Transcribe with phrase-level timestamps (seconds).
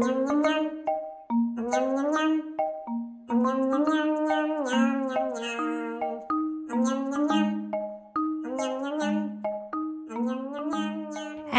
[0.00, 0.79] Thank you.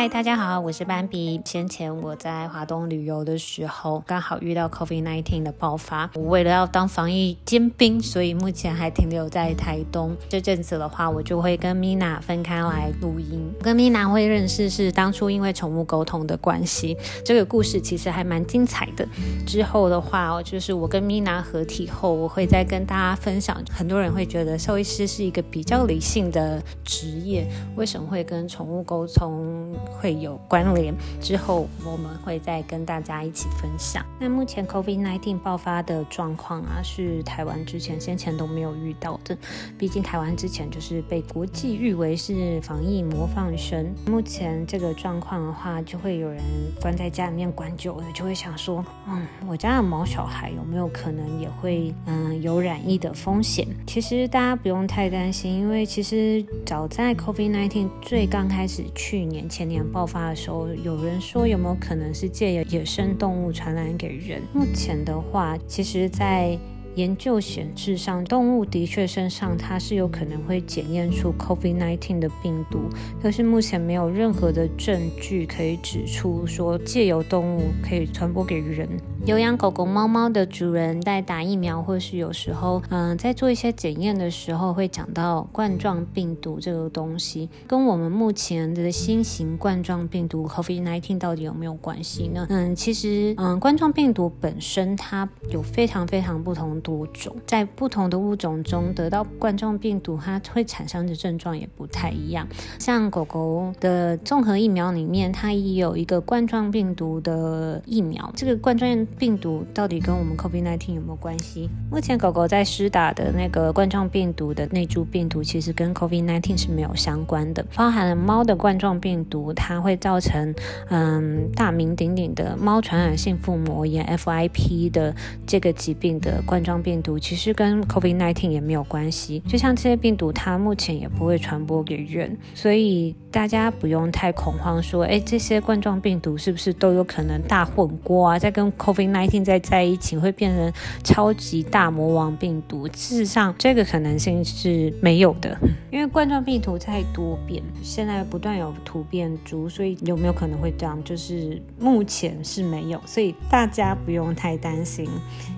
[0.00, 1.38] 嗨，大家好，我是斑比。
[1.44, 6.08] 先前我在华东旅游的时候，刚好遇到 COVID-19 的爆发。
[6.14, 10.16] 我为了要当防疫尖兵，所以目前还停留在台东。
[10.30, 13.52] 这阵子的话，我就会跟 Mina 分开来录音。
[13.60, 16.96] 跟 Mina 会认识是当初因为宠物沟通的关系。
[17.22, 19.06] 这个故事其实还蛮精彩的。
[19.46, 23.62] 之后的话，就是我跟 Mina 合体后，我会再跟大家分享。
[23.70, 27.46] 很多人会觉得兽医师是一个比较理性的职业，
[27.76, 29.76] 为什么会跟宠物沟通？
[29.90, 34.04] 会有关联，之后我们会再跟大家一起分享。
[34.18, 39.36] 那目前 COVID-19 爆发的状况啊，是台湾之前先前都没有遇到的。
[39.76, 43.92] 毕竟台湾之前就是被国际誉为是防疫模范生。
[44.06, 46.42] 目前这个状况的话，就会有人
[46.80, 53.66] 关在家里面关久了，就会想说，嗯，我家的毛小孩有没有可能也会嗯有染疫的风险？
[53.86, 59.79] 其实大家不用太担心，因为其实早在 COVID-19 最刚开始去年前年。
[59.90, 64.42] 爆发的时候，有人说有没有可能是借由野生动物传染给人？
[64.52, 66.58] 目前的话，其实，在
[66.96, 72.80] 研究显示上，动物的确身上它是有可能会检验出 COVID-19 的病毒，
[73.22, 78.88] 可是目前没有任何的证据可以指出说借由动物可以传播给人。
[79.26, 92.46] 有养狗狗、猫猫的主人在打疫苗，或是有时候，嗯，在做一些检验的时候，会讲到冠状病毒这个东西，跟我们目前的新型冠状病毒 COVID-19 到底有没有关系呢？
[92.48, 102.48] 嗯，其实，嗯，冠状病毒本身它有非常非常不同多种，在不同的物种中得到冠状病毒，它会产生的症状也不太一样。
[102.78, 109.06] 像狗狗的综合疫苗里面，它也有一个冠状病毒的疫苗，这个冠状。
[109.18, 111.68] 病毒到底跟我们 COVID-19 有没有关系？
[111.90, 117.64] 目前狗狗在施打的那个冠状病毒的内株病毒，其实跟 COVID-19 是没有相关的。
[117.74, 120.54] 包含了猫的冠状病毒，它会造成
[120.88, 125.14] 嗯大名鼎鼎的猫传染性腹膜炎 FIP 的
[125.46, 129.40] 这个疾病的冠状病毒，其实跟 COVID-19 也没有关系。
[129.46, 138.38] 就像这些病毒，它目前也不会传播给人，所以大家不用太恐慌，说哎这些冠状病毒是不是都有可能大混锅啊？
[138.38, 140.72] 在跟 COVID COVID-19 在在一起会变成
[141.02, 145.56] 超级大魔王病毒，事实上这个可能性是没有的，
[145.90, 151.02] 因为冠状病毒太多变，现在不断有突变株，所以有没有可能会这样？
[151.02, 155.08] 就是目前是没有，所以大家不用太担心，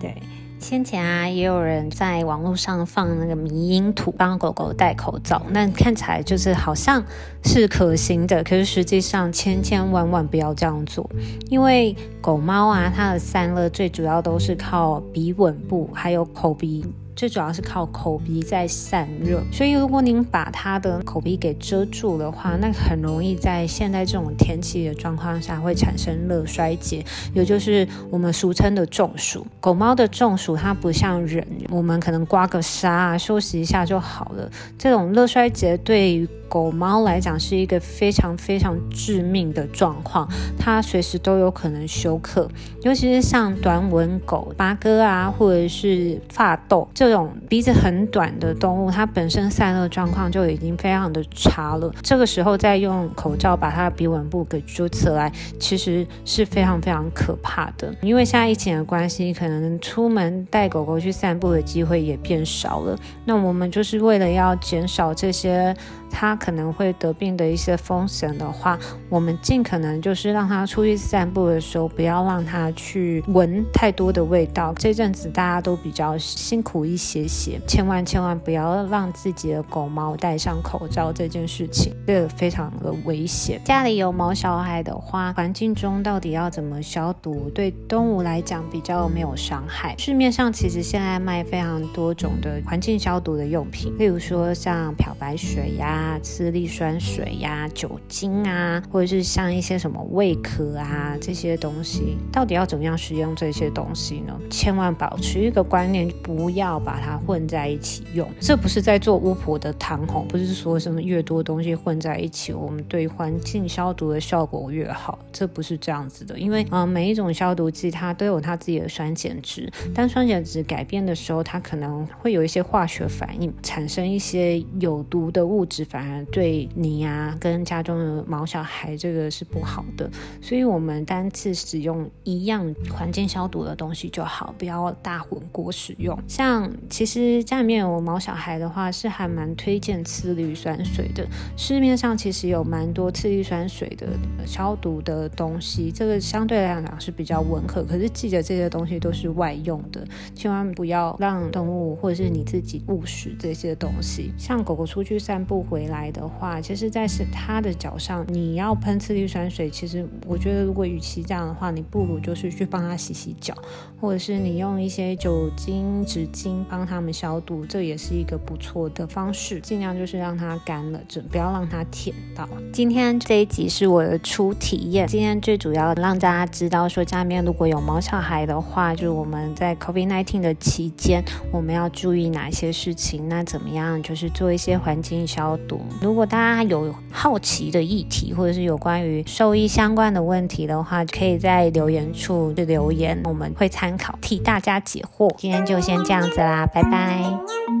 [0.00, 0.14] 对。
[0.58, 7.02] 先前啊，也有人在网络上放那个迷因图，帮狗狗戴口罩，那看起来就是好像
[7.44, 11.08] 是可行的，可是实际上千千万万不要这样做，
[11.48, 16.84] 因为狗猫啊，它的散热最主要都是靠鼻吻部还有口鼻。
[17.16, 29.46] 最主要是靠口鼻在散热，所以如果您把它的口鼻给遮住的话，那很容易在现在这种天气的状况下会产生热衰竭，也就是我们俗称的中暑。
[29.60, 34.50] 狗猫的中暑它不像人，我们可能刮个痧啊，休息一下就好了。
[34.76, 42.48] 这种热衰竭对于狗猫来讲是一个非常非常致命的状况，它随时都有可能休克。
[42.82, 51.92] 尤其是像短吻狗、八哥啊，或者是发豆这种鼻子很短的动物，它本身散热状况就已经非常的差了。
[52.02, 57.92] 这个时候再用口罩把它的鼻吻部给遮起来，其实是非常非常可怕的。
[58.02, 62.96] 因为现在疫情的关系，可能出门带狗狗去散步的机会也变少了。
[63.24, 65.74] 那我们就是为了要减少这些。
[66.08, 74.72] 它可能会得病的一些风险的话，我们尽可能就是让它出去散步的时候，不要让它去闻太多的味道。
[74.76, 83.60] 这阵子大家都比较辛苦一些些，千万千万不要让自己的狗猫戴上口罩这件事情，这非常的危险。
[83.64, 89.94] 家里有毛小孩的话，环境中到底要怎么消毒，对动物来讲比较没有伤害。
[89.98, 96.18] 市面上其实现在卖非常多种的环境消毒的用品，例如说像漂白水呀。
[96.26, 104.36] 次氯酸水呀、酒精啊，或者是像一些什么胃壳啊这些东西，到底要怎么样使用这些东西呢？
[104.50, 108.28] 千万保持一个观念，不要把它混在一起用。
[108.40, 115.20] 这不是在做巫婆的汤吼，不是说什么越多东西混在一起，我们对环境消毒的效果越好。
[115.32, 125.86] 这不是这样子的，因为啊，每一种消毒剂它都有它自己的酸碱值，当酸碱值改变的时候，它可能会有一些化学反应，产生一些有毒的物质。
[125.86, 130.10] 反而对你啊跟家中的毛小孩这个是不好的。
[130.40, 136.18] 所以我们单次使用一样环境消毒的东西就好，不要大混锅使用。
[136.28, 141.26] 像其实家里面有毛小孩的话，是还蛮推荐次氯酸水的。
[141.56, 144.08] 市面上其实有蛮多次氯酸水的
[144.46, 147.82] 消毒的东西，这个相对来讲是比较温和。
[147.84, 154.32] 可是记得这些东西都是外用的，千万不要让动物或者是你自己误食这些东西。
[154.38, 163.54] 像狗狗出去散步回来的话，其实在是它的脚上，你要喷次氯酸水，其实我觉得如果与其这样的话，你不如就是去帮它洗洗脚，
[164.00, 169.60] 或者是你用一些酒精纸巾帮它们消毒，这也是一个不错的方式。
[169.60, 172.48] 尽量就是让它干了，就不要让它舔到。
[172.72, 183.28] 今天这一集是我的初体验，今天最主要让大家知道说家里面如果有毛小孩的话，就是我们在 COVID-19 的期间，我们要注意哪些事情？
[183.28, 184.02] 那怎么样？
[184.02, 185.80] 就是做一些环境消毒。
[186.00, 195.34] 如果大家有好奇的议题，或者是有关于兽医相关的问题的话，可以在留言处留言，我们会参考替大家解惑。
[195.36, 197.75] 今天就先这样子啦，拜拜。